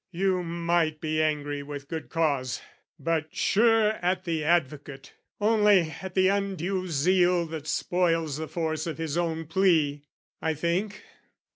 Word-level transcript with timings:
You 0.09 0.41
might 0.41 0.99
be 0.99 1.21
angry 1.21 1.61
with 1.61 1.87
good 1.87 2.09
cause: 2.09 2.59
but 2.97 3.35
sure 3.35 3.89
At 4.03 4.23
the 4.23 4.43
advocate, 4.43 5.13
only 5.39 5.93
at 6.01 6.15
the 6.15 6.27
undue 6.27 6.87
zeal 6.87 7.45
That 7.45 7.67
spoils 7.67 8.37
the 8.37 8.47
force 8.47 8.87
of 8.87 8.97
his 8.97 9.15
own 9.15 9.45
plea, 9.45 10.01
I 10.41 10.55
think? 10.55 11.03